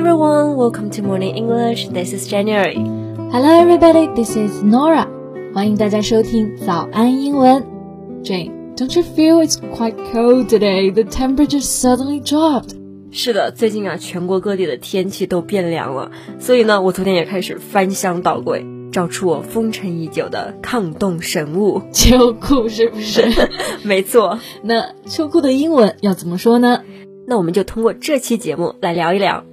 [0.00, 1.88] everyone, welcome to Morning English.
[1.88, 2.76] This is January.
[3.30, 5.06] Hello everybody, this is Nora.
[5.52, 7.62] 欢迎大家收听早安英文。
[8.24, 10.90] Jane, don't you feel it's quite cold today?
[10.90, 12.70] The temperature suddenly dropped.
[13.12, 23.22] 是的，最近啊，全国各地的天气都变凉了，所以呢，我昨天也开始翻箱倒柜，找出我封尘已久的抗冻神物——秋裤，是不是？
[23.84, 24.38] 没错。
[24.62, 26.80] 那秋裤的英文要怎么说呢？
[27.26, 29.44] 那我们就通过这期节目来聊一聊。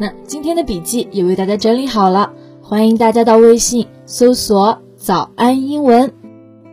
[0.00, 2.32] 那今天的笔记也为大家整理好了，
[2.62, 6.14] 欢迎大家到微信搜索“早安英文”，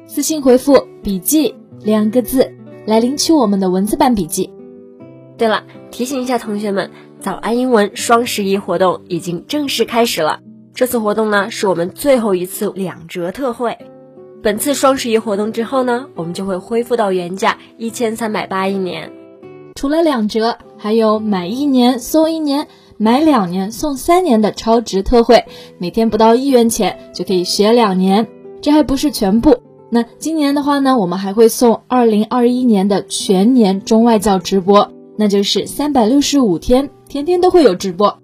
[0.08, 1.54] 私信回复“笔记”
[1.84, 2.54] 两个字
[2.86, 4.50] 来领取我们的文字版笔记。
[5.38, 10.40] 对了，提醒一下同学们，早安英文双十一活动已经正式开始了。
[10.74, 13.78] 这次活动呢，是我们最后一次两折特惠。
[14.42, 19.12] 本次双十一活动之后呢，我们就会恢复到原价一千三百八一年。
[19.76, 22.70] 除了两折，还有买一年送一年。
[22.98, 25.46] 买两年送三年的超值特惠，
[25.78, 28.28] 每天不到一元钱就可以学两年。
[28.60, 29.56] 这还不是全部，
[29.92, 38.18] 那今年的话呢，我们还会送二零二一年的全年中外教直播，那就是三百六十五天，天天都会有直播。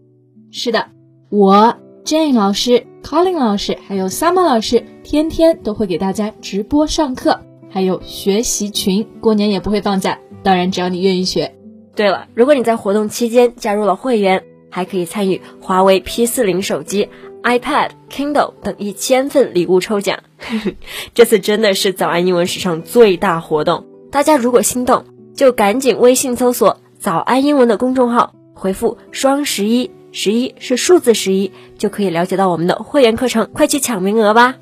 [0.52, 0.88] 是的，
[1.30, 10.18] 我 Jane 老师、Colin 老师还有 Summer 老师，天天都会给大家直播上课，还有学习群，过年也不会放假。
[10.42, 11.54] 当然，只要你愿意学。
[11.96, 14.44] 对了，如果你在活动期间加入了会员。
[14.74, 17.08] 还可以参与华为 P 四零手机、
[17.44, 20.24] iPad、Kindle 等一千份礼物抽奖。
[21.14, 34.56] 这次真的是早安英文史上最大活动，大家如果心动，就赶紧微信搜索“早安英文”的公众号，回复“双十一”，十一是数字十一，就可以了解到我们的会员课程，快去抢名额吧。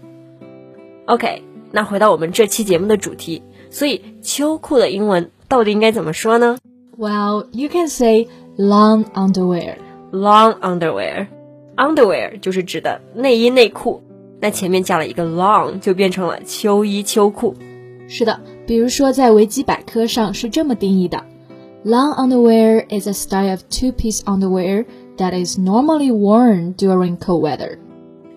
[1.06, 6.58] OK，那回到我们这期节目的主题，所以秋裤的英文到底应该怎么说呢
[6.98, 9.76] ？Well, you can say long underwear.
[10.12, 14.02] Long underwear，underwear 就是指的内衣内裤，
[14.39, 17.55] 那前面加了一个 long 就变成了秋衣秋裤。
[18.08, 21.23] 是的，比如说在维基百科上是这么定义的
[21.86, 24.86] ：Long underwear is a style of two-piece underwear
[25.17, 27.78] that is normally worn during cold weather。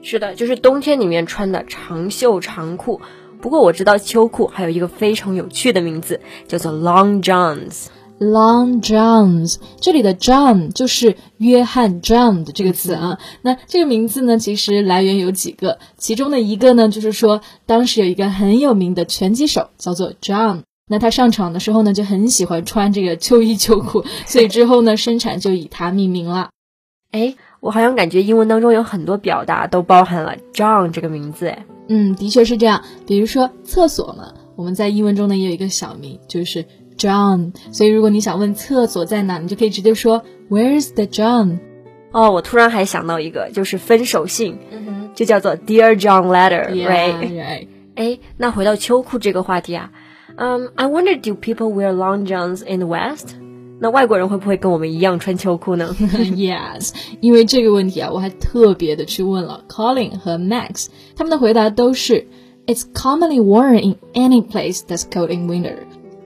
[0.01, 3.01] 是的，就是冬天里面穿的长袖长裤。
[3.41, 7.87] 不过我知道秋裤还有一个非常有趣的名字，叫做 long johns。
[8.21, 13.19] Long Johns，这里的 John 就是约翰 John 的这个词啊。
[13.43, 26.51] 那这个名字呢，其实来源有几个，其中的一个呢，就是说当时有一个很有名的拳击手叫做 John，那他上场的时候呢，就很喜欢穿这个秋衣秋裤， 所以之后呢，生产就以他命名了。
[27.11, 31.49] 哎，我好像感觉英文当中有很多表达都包含了 John 这个名字。
[31.49, 32.85] 哎，嗯，的确是这样。
[33.07, 36.65] 比如说厕所嘛，我们在英文中呢也有一个小名，就是。
[36.98, 41.60] John，所以如果你想问厕所在哪，你就可以直接说 Where's the John？
[42.12, 44.58] 哦，我突然还想到一个，就是分手信，
[45.16, 47.68] 就叫做 Dear John Letter，right？
[47.96, 49.92] 哎，那回到秋裤这个话题啊，
[50.36, 53.36] 嗯，I wonder do people wear long johns in the West？
[53.82, 55.96] 那外国人会不会跟我们一样穿秋裤呢？
[56.00, 62.28] Yes，因为这个问题啊，我还特别的去问了 Colin 和 Max，他们的回答都是
[62.66, 65.76] It's commonly worn in any place that's cold in winter。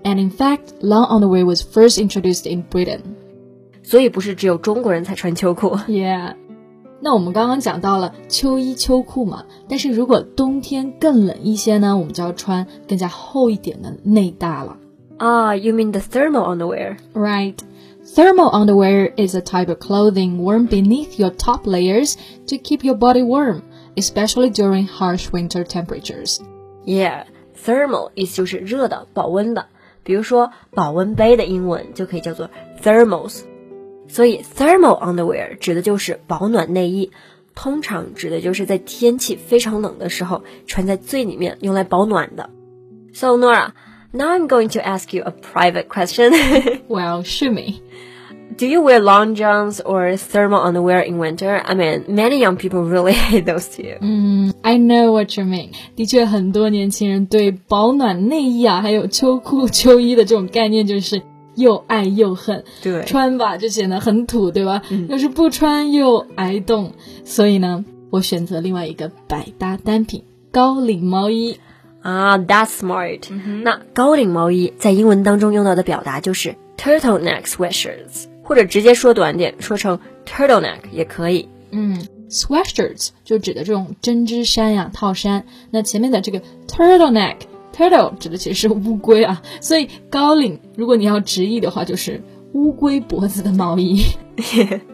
[0.07, 3.01] And in fact, long underwear was first introduced in Britain.
[3.84, 5.78] 所以不是只有中国人才穿秋裤。
[5.88, 6.35] Yeah.
[7.01, 14.78] 那我们刚刚讲到了秋衣秋裤嘛，但是如果冬天更冷一些呢，我们就要穿更加厚一点的内搭了。
[15.19, 16.97] Ah, you mean the thermal underwear?
[17.13, 17.57] Right.
[18.06, 22.16] Thermal underwear is a type of clothing worn beneath your top layers
[22.47, 23.61] to keep your body warm,
[23.95, 26.39] especially during harsh winter temperatures.
[26.85, 27.25] Yeah,
[27.66, 29.66] thermal 意思就是热的、保温的。
[30.08, 32.48] 比如说保温杯的英文就可以叫做
[32.82, 33.42] thermos，
[34.08, 37.10] 所以 thermal underwear 指的就是保暖内衣，
[37.54, 42.48] 通常指的就是在天气非常冷的时候穿在最里面用来保暖的。
[43.12, 43.72] So Nora,
[44.10, 46.33] now I'm going to ask you a private question.
[46.88, 47.83] well, shoot me.
[48.58, 51.59] Do you wear long johns or thermal underwear in winter?
[51.66, 53.97] I mean, many young people really hate those two.
[53.99, 55.70] 嗯，I know what you mean.
[55.96, 61.23] 的确，很多年轻人对保暖内衣啊，还有秋裤、秋衣的这种概念就是
[61.55, 62.64] 又爱又恨。
[62.84, 64.84] 对，穿吧就显得很土，对吧？
[64.91, 66.91] 嗯、要是不穿又挨冻。
[67.25, 71.58] 所以呢，我选择另外一个百搭单品——高领毛衣。
[72.03, 73.64] 啊，That's smart、嗯。
[73.64, 78.25] 那高领毛衣在英文当中用到的表达就是 turtleneck sweatshirts。
[78.48, 81.50] 或者直接说短点，说成 turtleneck 也可以。
[81.71, 85.45] 嗯，sweatshirts 就指的这种针织衫呀、套衫。
[85.71, 89.42] 那前面的这个 turtleneck，turtle 指的其实是乌龟啊。
[89.60, 92.22] 所以高领，如果你要直译的话，就是
[92.54, 94.03] 乌龟脖子的毛衣。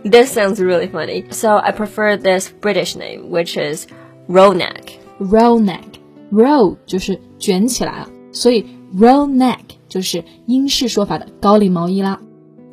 [0.02, 1.24] this sounds really funny.
[1.30, 3.86] So I prefer this British name, which is
[4.28, 4.98] roll neck.
[5.20, 6.00] Roll neck,
[6.32, 8.66] roll 就是卷起来了，所以
[8.96, 12.20] roll neck 就是英式说法的高领毛衣啦。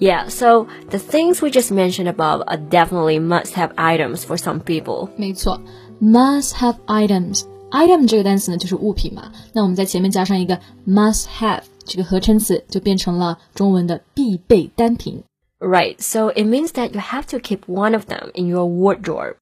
[0.00, 5.08] Yeah, so the things we just mentioned above are definitely must-have items for some people.
[5.16, 5.60] 没错，
[6.02, 15.22] must-have items。item 这个单词呢就是物品嘛，那我们在前面加上一个 must have 这个合成词，就变成了中文的必备单品。
[15.58, 19.36] Right, so it means that you have to keep one of them in your wardrobe.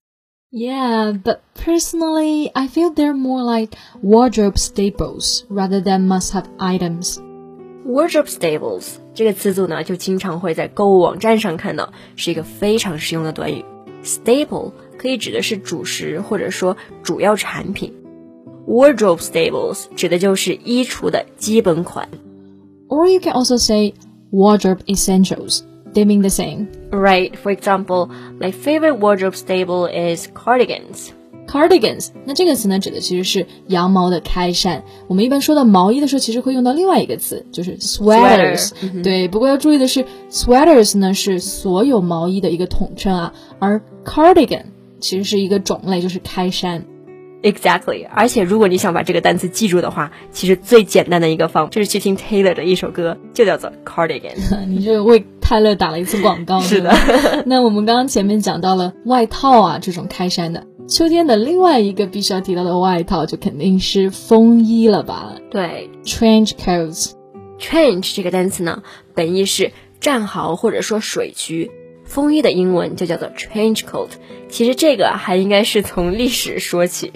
[0.53, 7.21] Yeah, but personally, I feel they're more like wardrobe staples rather than must-have items.
[7.85, 13.65] Wardrobe staples 这个词组呢，就经常会在购物网站上看到，是一个非常实用的短语。
[14.03, 17.93] Staple 可以指的是主食或者说主要产品。
[18.67, 22.09] Wardrobe staples 指的就是衣橱的基本款。
[22.89, 23.95] Or you can also say
[24.31, 25.61] wardrobe essentials.
[25.93, 26.69] They mean the same.
[26.91, 27.33] Right.
[27.37, 31.11] For example, my favorite wardrobe staple is cardigans.
[31.50, 34.84] Cardigans，那这个词呢，指的其实是羊毛的开衫。
[35.08, 38.68] 我们一般说到毛衣的时候，其实会用到另外一个词，就是 sweaters。
[38.68, 44.66] Sweater, 对，不过要注意的是，sweaters 呢是所有毛衣的一个统称啊，而 cardigan
[45.00, 46.86] 其实是一个种类，就是开衫。
[47.42, 54.36] Exactly，而且如果你想把这个单词记住的话，其实最简单的一个方就是去听 Taylor 的一首歌，就叫做 Cardigan。
[54.68, 56.60] 你这为泰勒打了一次广告。
[56.60, 56.94] 是的
[57.48, 60.66] 那我们刚刚前面讲到了外套啊，这种开衫的。
[60.90, 67.12] 秋天的另外一个必须要提到的外套，就肯定是风衣了吧对？Trench coats。
[67.60, 68.82] ，trench 这个单词呢，
[69.14, 71.70] 本意是战壕或者说水渠，
[72.06, 74.10] 风衣的英文就叫做 trench coat。
[74.50, 77.14] 其实这个还应该是从历史说起。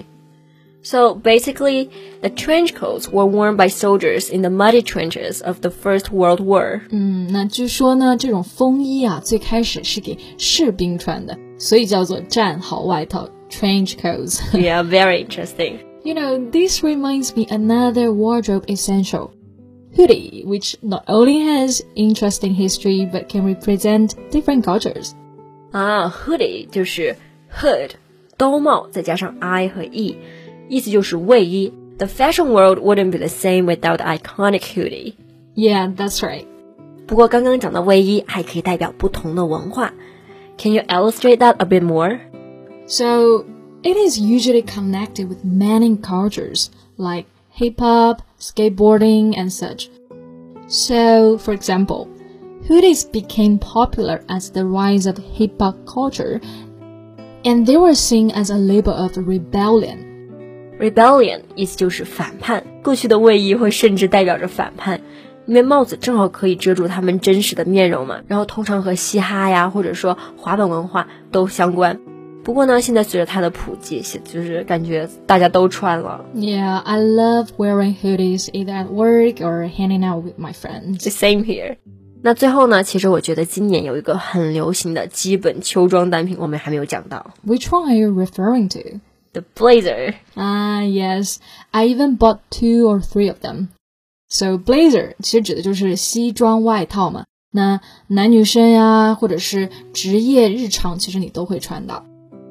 [0.84, 1.88] So basically,
[2.20, 6.40] the trench coats were worn by soldiers in the muddy trenches of the First World
[6.42, 6.82] War.
[6.90, 14.41] 嗯，那据说呢，这种风衣啊，最开始是给士兵穿的，所以叫做战壕外套 （trench coats）。
[14.53, 15.79] yeah, very interesting.
[16.03, 19.31] You know, this reminds me another wardrobe essential.
[19.95, 25.13] Hoodie, which not only has interesting history but can represent different cultures.
[25.71, 27.15] 啊，hoodie 就是
[27.51, 27.91] hood
[28.37, 30.15] 兜帽，再加上 i 和 e，
[30.69, 31.73] 意思就是卫衣。
[31.97, 35.15] The fashion world wouldn't be the same without the iconic hoodie.
[35.55, 36.45] Yeah, that's right.
[37.05, 39.93] 不过刚刚讲的卫衣还可以代表不同的文化。
[40.57, 42.19] Can you illustrate that a bit more?
[42.87, 43.45] So,
[43.83, 49.89] it is usually connected with many cultures like hip hop, skateboarding, and such.
[50.67, 52.07] So, for example,
[52.67, 56.41] hoodies became popular as the rise of hip hop culture,
[57.43, 60.05] and they were seen as a label of rebellion.
[60.79, 62.63] Rebellion 意思就是反叛。
[62.83, 65.01] 过去的卫衣会甚至代表着反叛，
[65.45, 68.21] 因为帽子正好可以遮住他们真实的面容嘛。
[68.27, 71.99] 然后通常和嘻哈呀，或者说滑板文化都相关。
[72.43, 76.25] 不过呢，现在随着它的普及，就是感觉大家都穿了。
[76.33, 81.03] Yeah, I love wearing hoodies either at work or hanging out with my friends.
[81.03, 81.77] The same here.
[82.21, 88.99] 那最后呢，其实我觉得今年有一个很流行的基本秋装单品，我们还没有讲到 Which one are you referring to?
[89.33, 90.15] the blazer。
[90.35, 91.37] Ah, yes.
[91.71, 93.67] I even bought two or three of them.
[94.27, 97.25] So blazer 其实指的就是西装外套嘛。
[97.51, 102.05] 那男女生呀，或者是职业日常，其实你都会穿到。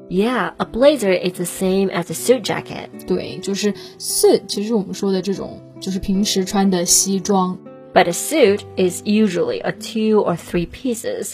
[0.09, 2.89] Yeah, a blazer is the same as a suit jacket.
[3.05, 7.57] 对，就是 suit，其实我们说的这种就是平时穿的西装。
[7.93, 11.33] But a suit is usually a two or three pieces,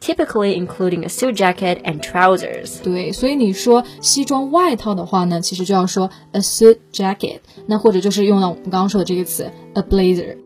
[0.00, 2.80] typically including a suit jacket and trousers.
[2.82, 10.36] 对，所以你说西装外套的话呢，其实就要说 a suit jacket，那或者就是用到我们刚刚说的这个词 a blazer。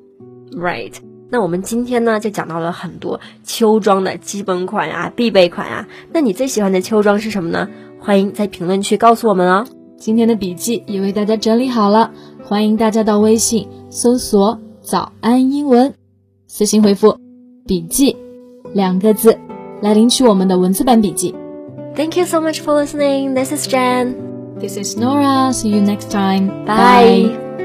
[0.52, 0.94] Right.
[1.29, 5.87] 那我们今天呢就讲到了很多秋装的基本款啊、必备款啊。
[6.13, 7.67] 那你最喜欢的秋装是什么呢？
[7.99, 9.65] 欢迎在评论区告诉我们哦。
[9.97, 12.11] 今天的笔记也为大家整理好了，
[12.43, 15.93] 欢迎大家到微信搜索“早安英文”，
[16.47, 17.17] 私信回复
[17.65, 18.15] “笔记”
[18.73, 19.37] 两个字
[19.81, 21.33] 来领取我们的文字版笔记。
[21.95, 23.33] Thank you so much for listening.
[23.33, 24.15] This is Jen.
[24.59, 25.53] This is Nora.
[25.53, 26.65] See you next time.
[26.65, 27.64] Bye.